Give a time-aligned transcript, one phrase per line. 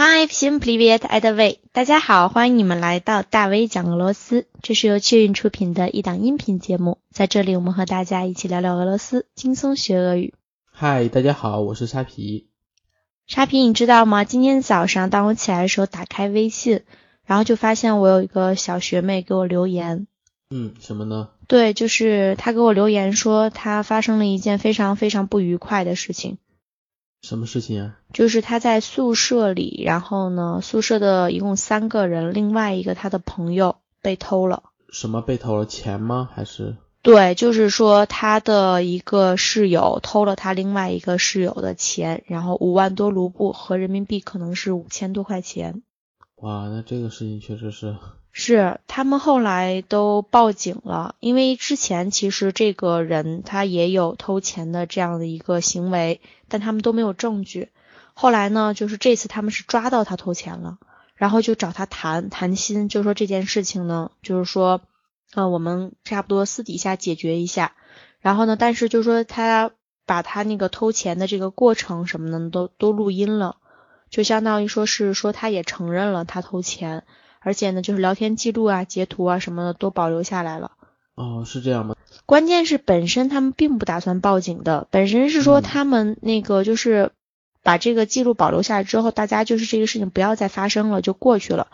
[0.00, 1.60] Hi, всем привет, это V。
[1.72, 6.98] 大家好，欢迎你们来到大 V 讲俄罗斯，这是由雀运出品的一档音频节目。
[7.10, 10.34] 在这里，我们和大家一起聊聊俄罗斯，轻松学俄语。
[10.70, 12.48] 嗨，大家好，我是沙皮。
[13.26, 14.24] 沙皮，你知道吗？
[14.24, 16.82] 今天早上当我起来的时候，打开微信，
[17.24, 20.06] 然后就发现我有一个小学妹给我留言。
[20.50, 21.30] 嗯，什么呢？
[21.48, 26.38] 对，就是她给我留言说，她发生了一件非常非常不愉快的事情。
[27.21, 27.99] 什么事情啊？
[28.13, 34.63] 就是他在宿舍里，然后呢，宿舍的一共三个人，另外一个他的朋友被偷了。
[34.89, 35.65] 什么被偷了？
[35.65, 36.29] 钱吗？
[36.33, 36.75] 还是？
[37.03, 45.81] 对，就是说他的一个室友偷了他另外一个室友的钱，然后五万多卢布和人民币可能是五千多块钱。
[46.35, 47.95] 哇，那这个事情确实是。
[48.33, 57.69] 是他们后来都报警了，因为之前其实这个人他也有偷钱的这样的一个行为，但他们都没有证据。
[58.13, 60.77] 后来呢，就是这次他们是抓到他偷钱了，
[61.15, 64.81] 然后就找他谈谈心，就说这件事情呢，就是说，
[65.33, 67.73] 呃，我们差不多私底下解决一下。
[68.19, 69.71] 然后呢，但是就说他
[70.05, 73.57] 把他那个偷钱的这个过程什么的都都录音了，
[74.09, 77.03] 就相当于说是说他也承认了他偷钱。
[77.43, 80.71] 而且呢，就是聊天记录啊、截图啊什么的都保留下来了。
[81.15, 81.95] 哦，是这样吗？
[82.25, 87.11] 关键是本身他们并不打算报警的，本身是说他们那个就是
[87.63, 91.67] 把这个记录保留下来之后，大家就是这个事情不要再发生了就过去了。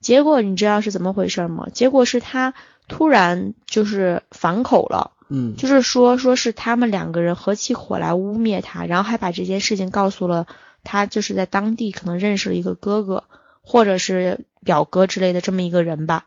[0.00, 1.68] 结果你知道是怎么回事吗？
[1.72, 2.54] 结果是他
[2.88, 10.46] 突然就是反口了，嗯，就是说说是他们两个人合起伙来污蔑他，然后还把这件事情告诉了
[10.82, 13.24] 他，就是在当地可能认识了一个哥哥。
[13.64, 16.24] 或者是表哥之类的这么一个人吧，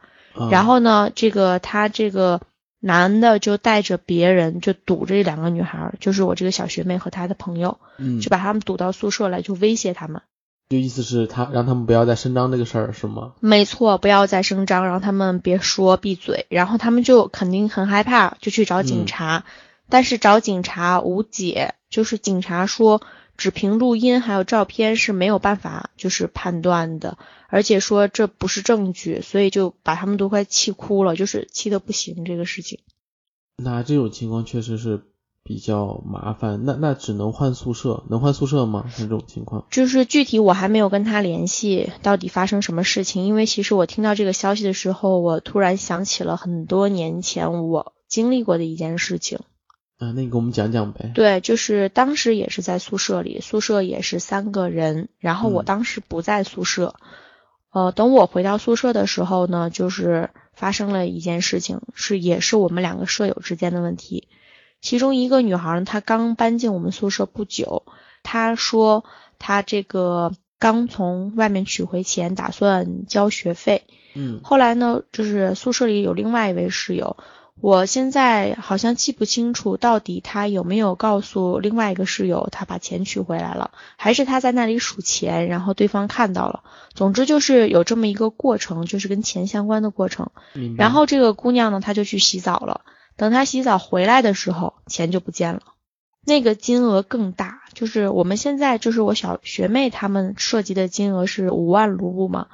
[0.51, 2.41] 然后呢，这个他这个
[2.79, 10.21] 男的就带着别人就堵着这两个女孩，就是我这个小学妹和她的朋友，嗯，就把他们堵到宿舍来，就威胁他们，
[10.69, 13.33] 就意思是他让他们不要再声张这个事儿是吗？
[13.39, 16.45] 没错，不要再声张，让他们别说，闭嘴。
[16.49, 19.45] 然后他们就肯定很害怕，就去找警察，
[19.89, 23.01] 但是找警察无解，就是警察说。
[23.37, 32.79] 只凭录音还有照片是没有办法就是判断的，而且说这不是证据，所以就把他们都快气哭了，就是气得不行这个事情。
[33.57, 35.03] 那这种情况确实是
[35.43, 38.85] 比较麻烦，那那只能换宿舍，能换宿舍吗？
[38.97, 43.25] 这种情况就是具体我还没有跟他联系，到底发生什么事情？
[43.25, 49.39] 因为其实我听到这个消息的时候，我突然想起了很多年前我经历过的一件事情。
[50.05, 51.11] 啊，那你给我们讲讲呗。
[51.15, 56.95] 对，就是当时也是在宿舍里，宿舍也是三个人，然后我当时不在宿舍。
[57.71, 64.27] 呃，等我回到宿舍的时候呢，就是发生了一件事情，是也是我们两个舍友之间的问题。
[64.81, 67.83] 其中一个女孩呢，她刚搬进我们宿舍不久，
[68.23, 69.03] 她说
[69.39, 73.83] 她这个刚从外面取回钱，打算交学费。
[74.13, 74.39] 嗯。
[74.43, 77.17] 后来呢，就是宿舍里有另外一位室友。
[77.61, 86.63] 我现在好像记不清楚，到底他有没有告诉另外一个室友他把钱取回来了，还是他在那里数钱，然后对方看到了。
[86.93, 90.31] 总之就是有这么一个过程，就是跟钱相关的过程。
[90.77, 92.81] 然后这个姑娘呢，她就去洗澡了。
[93.15, 95.61] 等她洗澡回来的时候，钱就不见了。
[96.25, 102.47] 那个金额更大，就是我们现在就是我小学妹他们涉及的金额是五万卢布嘛，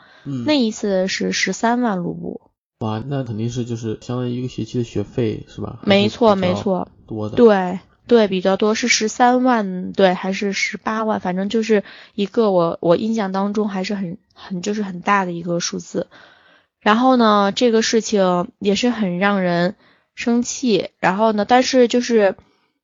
[0.46, 2.51] 那一次是十三万卢布。
[2.82, 5.80] 哇，那肯定是就是相当于一个学期的学费是吧？
[5.84, 7.36] 没错，没错，多的。
[7.36, 11.20] 对对，比较多，是十三万，对，还是十八万？
[11.20, 11.84] 反正就是
[12.16, 16.08] 一个我我印象当中还是很很就是很大的一个数字。
[16.80, 19.76] 然后呢，这个事情也是很让人
[20.16, 20.90] 生气。
[20.98, 22.36] 然后呢，但是就是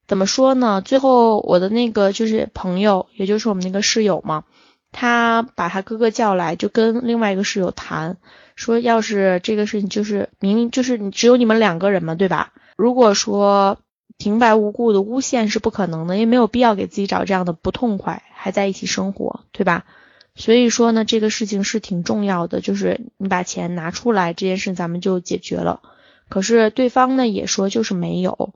[0.07, 0.81] 怎么说呢？
[0.81, 4.43] 最后我的那个就是朋友，也就是我们那个室友嘛，
[4.91, 8.17] 他把他哥哥叫来，就跟另外一个室友谈。
[8.57, 12.51] 说要是这个事情就是明明就是你只有你们两个人嘛，对吧？
[12.75, 13.77] 如果说
[14.17, 19.85] 平白无故的诬陷是不可能的，也没有必要给自己找这样的不痛快，还在一起生活，对吧？
[20.33, 25.81] 所以说呢，这个事情是挺重要的，就是你把钱拿出来，这件事咱们就解决了。
[26.27, 28.55] 可是对方呢也说就是没有，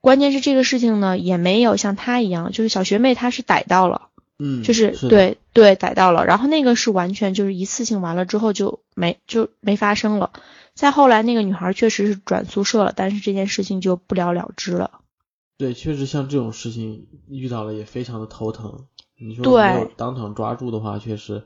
[0.00, 4.08] 关键是这个事情呢也没有像他一样，就是小学妹她是逮到了。
[4.36, 10.32] 嗯，就是对对逮到了，然后那个是完全就是一次性完了之后就没就没发生了。
[10.74, 14.90] 再后来那个女孩确实是转宿舍了，但是这件事情就不了了之了。
[15.56, 18.86] 对，确实像这种事情遇到了也非常的头疼。
[19.16, 21.44] 你说没有当场抓住的话，确实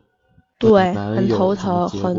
[0.59, 2.17] 对很头疼，很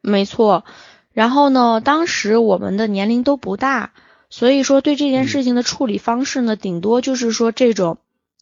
[0.00, 0.64] 没错。
[1.12, 3.92] 然后呢，当时我们的年龄都不大，
[4.30, 7.98] 所以说对这件事情的处理方式呢，顶多就是说这种。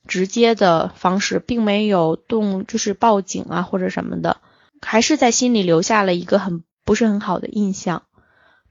[0.08, 4.38] 直接的方式，并没有动就是报警啊或者什么的，
[4.80, 8.02] 还是在心里留下了一个很不是很好的印象。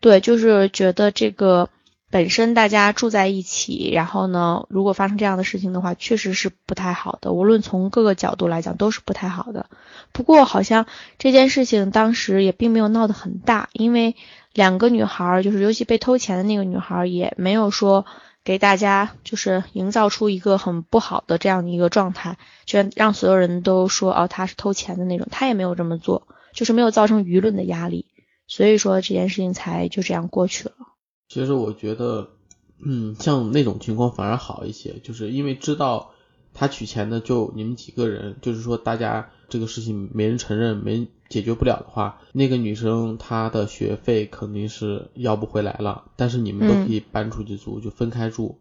[0.01, 1.69] 对，就是觉得这个
[2.10, 7.31] 本身大家住在一起，然后呢，如果发生这样的事情的话，确实是不太好的。
[7.31, 9.68] 无论从各个角度来讲，都是不太好的。
[10.12, 10.86] 不过好像
[11.18, 14.16] 这件事情当时也并没有闹得很大，因为
[14.54, 18.06] 两个女孩，就是尤其被偷钱的那个女孩，也没有说。
[18.44, 28.08] 给大家就是营造出一个很不好的这样的一个状态，就让所有人都说哦他是偷钱的那种，他也没有这么做，就是没有造成舆论的压力，
[28.48, 30.74] 所以说这件事情才就这样过去了。
[31.28, 32.32] 其实我觉得，
[32.84, 36.12] 嗯，像那种情况反而好一些，就是因为知道
[36.54, 41.07] 他取钱的就你们几个人，就是说大家这个事情没人承认，没。
[41.31, 46.03] 解决不了的话，那个女生她的学费肯定是要不回来了。
[46.18, 48.59] 但是你们都可以搬出去住，就分开住，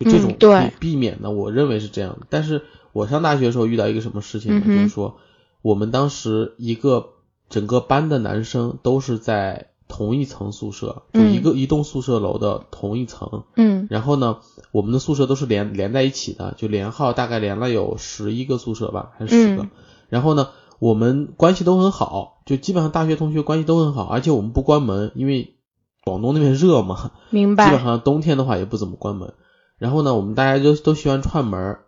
[0.00, 2.26] 就这种避避免的，我认为是这样的。
[2.28, 2.62] 但是
[2.92, 4.66] 我上大学的时候遇到一个什么事情呢？
[4.66, 5.18] 就是说
[5.62, 7.10] 我们当时一个
[7.48, 13.44] 整个班的男生都是在同一层宿舍，就一个一栋宿舍楼的同一层。
[13.54, 13.86] 嗯。
[13.88, 14.40] 然后呢，
[14.72, 19.68] 我们的宿舍都是连连在一起的，就连号大概连了有十一个宿舍吧，还是十个。
[20.08, 20.48] 然后呢？
[20.80, 25.56] 我们关系都很好，就基本上大学同学关系都很好，而且我们不关门，因为
[26.04, 27.64] 广东那边热嘛，明白。
[27.64, 29.34] 基本上冬天的话也不怎么关门。
[29.78, 31.78] 然后呢，我们大家就都喜欢串门，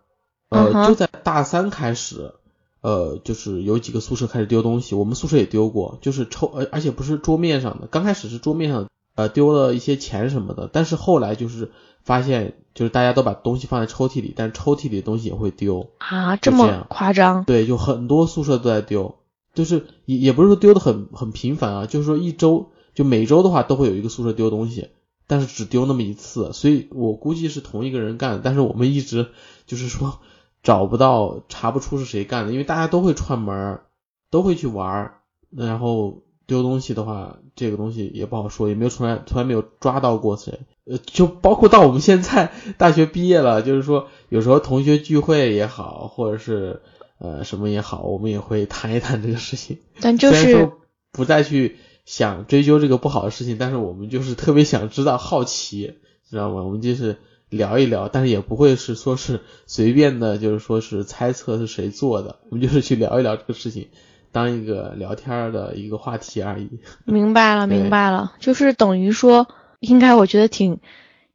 [0.49, 2.33] 呃，就在大三开始，
[2.81, 11.71] 呃，就是有几个宿舍开始丢东西，我们宿舍也丢过，就是抽，而而且不是桌面上的，刚开始是桌面上，呃，丢了一些钱什么的，但是后来就是
[12.03, 12.55] 发现。
[12.73, 17.43] 就是大家都把东西放在抽屉里，但抽屉里的东西也会丢啊，这么夸张？
[17.43, 19.15] 对，就很多宿舍都在丢，
[19.53, 24.87] 就是也也不是说丢的很很频繁啊，就是说一周就每周的话都会有一个宿舍丢东西，
[25.27, 29.27] 但是只丢那么一次，所以我估计是同一个人干的，但是我们一直
[29.67, 30.19] 就是说
[30.63, 33.81] 找不到查不出是谁干的，因为大家都会串门，
[34.29, 35.15] 都会去玩，
[35.49, 40.59] 然后丢东西的话，这个东西也不好说，也没有从来从来没有抓到过谁。
[40.83, 46.81] 呃，就包括到我们现在大学毕业了，就是说有时候同学聚会也好，或者是
[47.19, 49.77] 呃什么也好，我们也会谈一谈这个事情。
[50.01, 50.73] 但就是虽然说
[51.13, 55.93] 不再去想追究这个不好的事情，但是我们就是特别想知道，好奇，
[56.29, 56.63] 知道吗？
[56.63, 57.15] 我们就是
[57.49, 63.87] 聊一聊，但是也不会是说是随便的，就是说是猜测是谁做的，我们就是去聊一聊这个事情，
[64.31, 66.69] 当一个聊天的一个话题而已。
[67.05, 69.47] 明白了，明白了，就是等于说。
[69.81, 70.77] 应该我觉得挺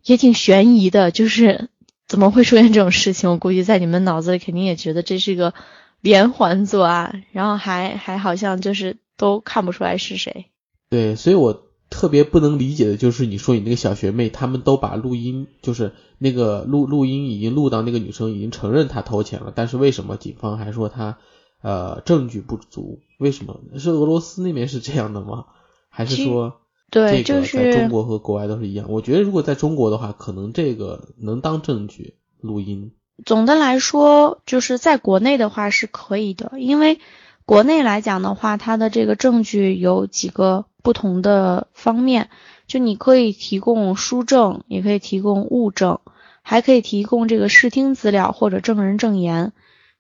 [0.04, 1.68] 也挺悬疑的，就是
[2.06, 3.28] 怎么会出现这种事情？
[3.28, 5.52] 我估计在你们脑子里肯定也觉得这是一个
[6.00, 10.46] 连环作案，然后还还好像就是都看不出来是谁。
[10.90, 21.18] 对，所以我特别不能理解的就是你说你那个小学妹，他们都把录音，就是那个录录音已经录到那个女生已经承认她偷钱了，但是为什么警方还说她
[21.62, 23.00] 呃证据不足？
[23.18, 23.60] 为什么？
[23.78, 25.46] 是俄罗斯那边是这样的吗？
[25.88, 26.60] 还是说？
[26.88, 28.86] 对，就是在中国和国外都是一样。
[28.90, 32.92] 我觉得如果在中国的话，可能这个能当证据录音。
[33.24, 37.00] 总的来说，就是在国内的话是可以的，因为
[37.44, 42.30] 国内来讲的话，它的这个证据有几个不同的方面，
[42.68, 45.98] 就你可以提供书证，也可以提供物证，
[46.42, 49.52] 还可以提供这个视听资料或者证人证言。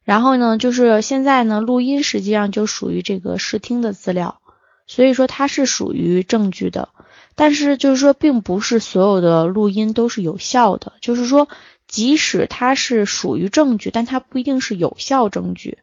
[0.06, 4.40] 然后呢，就是现在呢，录音实际上就属于这个视听的资料。
[4.86, 6.90] 所以说它是属于证据的，
[7.34, 10.92] 但是就是说，并不是所有的录音都是有效的。
[11.00, 11.48] 就是说，
[11.88, 15.78] 即使它是属于证据，但它不一定是有效证据。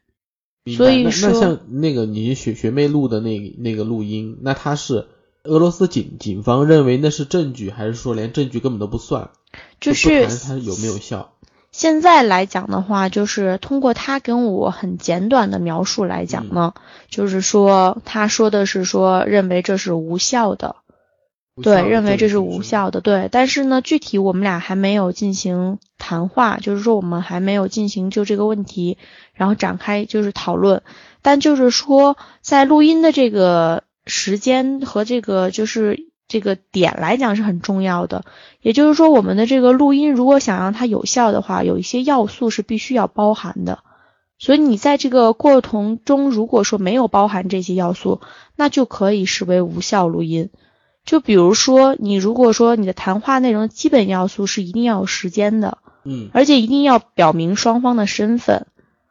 [0.77, 5.07] 所以说，那像那个你学学妹录的那那个录音，那它是
[5.43, 9.31] 俄罗斯警警方认为那是证据，还是说连证据根本都不算？
[9.81, 11.32] 就是它有没有效？
[11.73, 16.75] 现在来讲的话，就是通过他跟我很简短的描述来讲呢，
[17.09, 20.75] 就是说他说的是说认为这是无效的，
[21.63, 23.27] 对，认为这是无效的，对。
[23.31, 28.99] 但是呢，具体我们俩还没有进行谈话，就是说我们还没有进行就这个问题，
[29.33, 30.83] 然后展开就是讨论。
[31.23, 36.12] 但就是说，在录音的这个时间和这个就是。
[36.33, 38.25] 这个点来讲是很重要的，
[38.63, 43.83] 也就是说，我们的这个录音如果想让它有效的话，有一些要素是必须要包含的。
[44.39, 48.19] 所以你在这个过程中，如果说没有包含这些要素，
[48.55, 50.49] 那就可以视为无效录音。
[51.05, 58.65] 就比如说，你如果说你的谈话内容基本要素是一定要有时间的，嗯，而且一定要表明双方的身份，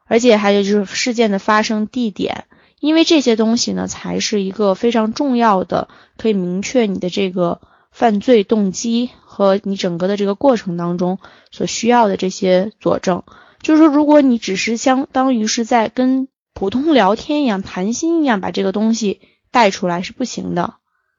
[0.07, 2.47] 而且还有就是事件的发生地点。
[2.83, 5.87] 因为这些东西呢，才是一个非常重要的，
[6.19, 7.61] 可以明确你的这个
[7.93, 11.21] 犯罪动机和你整个的这个过程当中
[11.53, 13.23] 所需要的这些佐证。
[13.62, 19.21] 就是说，如果你只是相当于是在跟普通聊天一样、谈心一样，把这个东西
[19.53, 20.75] 带出来是不行的。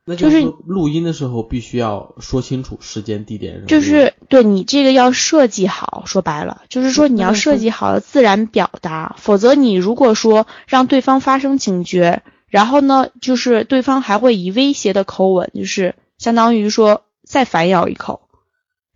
[0.06, 3.66] 那就是录音的时候必须要说清楚时间、地点。
[3.68, 18.28] 就是对你这个要设计好，说白了就是说你要设计好了自然表达，否则你如果说让对方发生警觉，然后呢，就是对方还会以威胁的口吻，就是相当于说再反咬一口。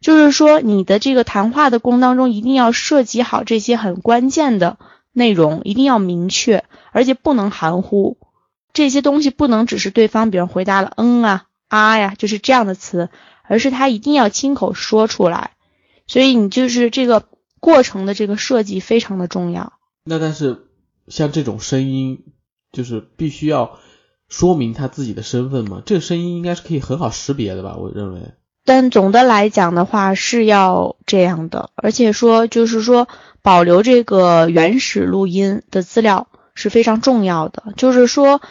[0.02, 4.78] 就是说你的这个谈话的过程当中，一定要设计好这些很关键的
[5.14, 8.17] 内容，一定要明确，而且不能含糊。
[8.78, 13.10] 这些东西不能只是对方，比如回答了嗯啊啊呀，就是这样的词，
[13.42, 15.54] 而是他一定要亲口说出来。
[16.06, 17.24] 所以你就是这个
[17.60, 19.74] 过程的这个设计非常的重要。
[20.04, 20.68] 那但是
[21.08, 22.24] 像这种声音，
[22.72, 23.80] 就是必须要
[24.30, 25.82] 说明他自己的身份嘛？
[25.84, 27.78] 这个声音应该是可以很好识别的吧？
[27.78, 28.22] 我认为。
[28.64, 33.08] 但总的来讲的话是要这样的，而且说就是说
[33.42, 37.74] 保留这个原始录音的资料是非常重要的。
[37.76, 38.42] 就是说，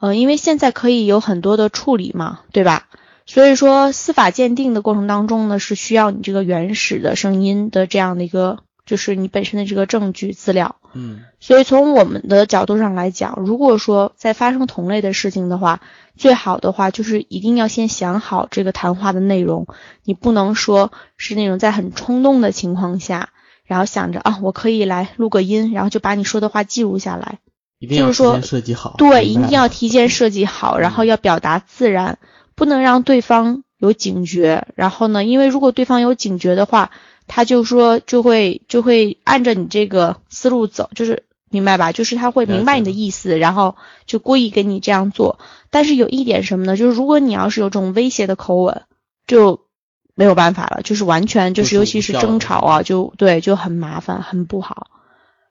[0.00, 2.88] 呃，因为现在可以有很多的处理嘛，对吧？
[3.26, 10.76] 所以说司法鉴定的过程当中呢，是需要你这个原始的声音的这样的一个，就是你本身的这个证据资料。
[10.94, 15.80] 嗯，所以从我们的角度上来讲，如果说在发生同类的事情的话，
[16.16, 19.68] 最好的话就是一定要先想好这个谈话的内容，
[20.02, 23.28] 你不能说是那种在很冲动的情况下，
[23.64, 27.38] 然后想着啊，我可以来录个音，然后就把你说的话记录下来。
[27.80, 28.94] 一定要提前设计好。
[28.98, 32.18] 对，一定要提前设计好，然后要表达自然，
[32.54, 34.68] 不能让对方有警觉。
[34.76, 36.90] 然后呢，因为如果对方有警觉的话，
[37.26, 41.90] 他就说就会就会按着你这个思路走，就是明白吧？
[41.90, 45.38] 就是他会明白你的意思，然后就故意跟你这样做。
[45.70, 46.76] 但是有一点什么呢？
[46.76, 48.82] 就是如果你要是有这种威胁的口吻，
[49.26, 49.60] 就
[50.14, 54.88] 没有办法了，就是完全就是尤其是争吵啊，就对就很麻烦，很不好。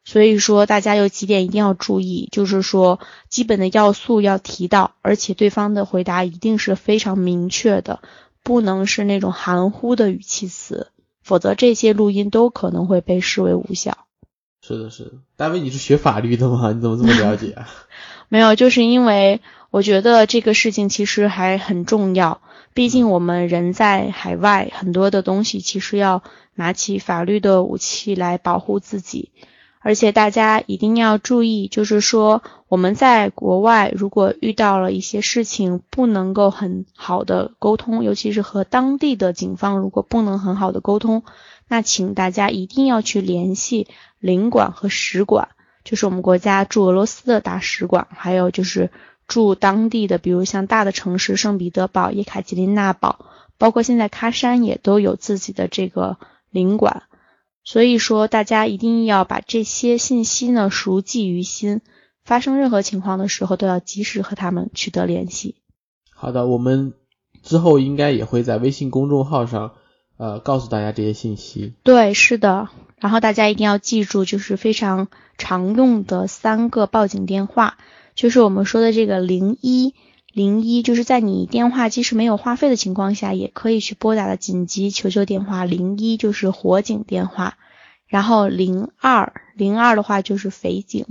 [0.09, 2.99] 所以说，大家有几点一定要注意，就是说
[3.29, 7.99] 基本的要素要提到，而且对方的回答一定是非常明确的，
[8.41, 10.87] 不能是那种含糊的语气词，
[11.21, 14.07] 否则这些录音都可能会被视为无效。
[14.65, 15.11] 是的，是的。
[15.37, 16.71] 大卫，你是学法律的吗？
[16.73, 17.69] 你怎么这么了解啊？
[18.29, 22.41] 没有，就是因为我觉得这个事情其实还很重要，
[22.73, 26.23] 毕竟我们人在海外，很多的东西其实要
[26.55, 29.29] 拿起法律的武器来保护自己。
[29.81, 41.23] 而且大家一定要注意，就是说我们在国外如果遇到了一些事情不能够很好的沟通，尤其是和当地的警方如果不能很好的沟通，
[41.69, 43.87] 那请大家一定要去联系
[44.19, 45.47] 领馆和使馆，
[45.85, 48.91] 就是我们国家驻俄罗斯的大使馆，还有就是
[49.29, 53.25] 驻当地的，比如像大的城市圣彼得堡、叶卡捷琳娜堡，
[53.57, 56.17] 包括现在喀山也都有自己的这个
[56.49, 57.03] 领馆。
[57.71, 61.81] 所以说，大家一定要把这些信息呢熟记于心，
[62.25, 65.53] 发生任何情况的时候都要及时和他们取得联系。
[66.09, 66.93] 好的，我们
[67.43, 69.73] 之后应该也会在微信公众号上，
[70.17, 71.75] 呃，告诉大家这些信息。
[71.83, 72.69] 对，是的。
[72.97, 75.07] 然后大家一定要记住，就是非常
[75.37, 77.77] 常用的三个报警电话，
[78.15, 79.93] 就是我们说的这个零一
[80.31, 85.65] 零一，就是在你电话即使没有话费的情况下，也可以去拨打的紧急求救电话。
[85.65, 87.57] 零一就是火警电话，
[88.05, 91.07] 然后零二零二的话就是匪警，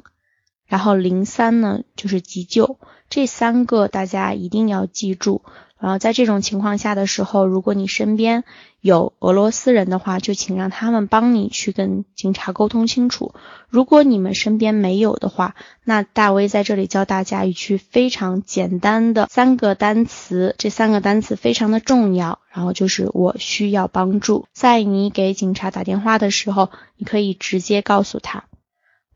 [0.67, 2.79] 然后零三呢就是急救。
[3.11, 5.43] 这三个大家一定要记住。
[5.80, 8.46] 然后在这种情况下的时候，如果你身边
[8.80, 13.34] 有俄罗斯人的话，就请让他们帮你去跟警察沟通清楚。
[13.68, 22.40] 如果你们身边没有的话，那大威在这里教大家一句非常简单的三个单词，这三个单词非常的重要。
[22.50, 24.46] 然后就是我需要帮助。
[24.54, 28.46] 在你给警察打电话的时候，你可以直接告诉他，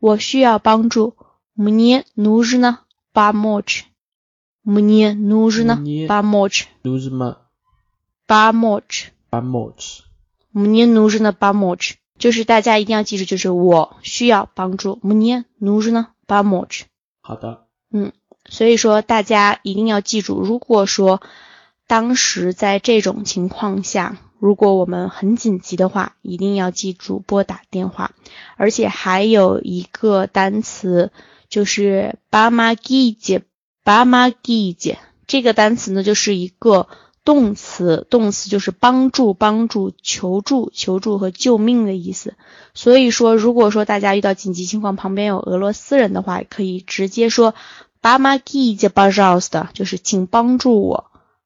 [0.00, 1.14] 我需要帮助。
[1.56, 2.78] Мне нужна
[3.12, 3.80] помощь.
[4.64, 6.66] Мне нужна Мне помощь.
[6.84, 7.38] Нужно
[8.26, 9.12] Помочь.
[9.30, 10.02] помочь。
[10.52, 11.94] Мне нужна помощь.
[12.18, 14.98] 就是大家一定要记住，就是我需要帮助。
[15.02, 16.82] Мне нужна помощь.
[17.22, 17.66] 好的，
[18.48, 21.22] 所以说大家一定要记住，如果说
[21.86, 28.10] 当时在这种情况下，如果我们很紧急的话，一定要记住拨打电话。
[28.56, 31.12] 而且还有一个单词
[31.48, 33.42] 就是 “помогите”。
[33.83, 34.97] bamagije
[35.27, 36.87] 这个单词呢，就是一个
[37.23, 42.35] 动词，动词就是帮助、帮助、求助、求助和救命的意思。
[42.73, 47.55] 所以说，如果说大家遇到紧急情况，旁边有俄罗斯人的话，可以直接说
[48.01, 51.05] bamagije b a r a s 的，就是请帮助我。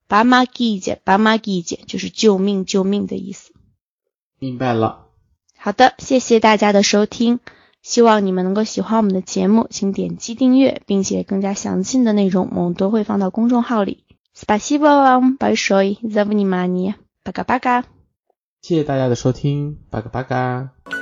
[0.10, 3.52] bamagije bamagije 就是救命、救命的意思。
[4.40, 5.08] 明白了。
[5.58, 7.40] 好的，谢谢大家的收听。
[7.83, 14.05] 希望你们能够喜欢我们的节目，请点击订阅，并且更加详细的内容我们都会放到公众号里。
[14.35, 16.95] Спасибо вам большое за внимание.
[17.25, 17.85] Пока-пока.
[18.63, 20.96] 谢谢大家的收听，巴嘎巴嘎。